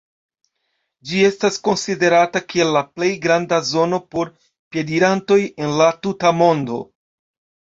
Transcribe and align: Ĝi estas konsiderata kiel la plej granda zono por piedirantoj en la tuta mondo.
Ĝi 1.09 1.19
estas 1.25 1.59
konsiderata 1.67 2.41
kiel 2.53 2.71
la 2.77 2.81
plej 2.95 3.11
granda 3.27 3.61
zono 3.69 4.01
por 4.15 4.33
piedirantoj 4.73 5.39
en 5.67 5.77
la 5.83 5.91
tuta 6.07 6.35
mondo. 6.41 6.81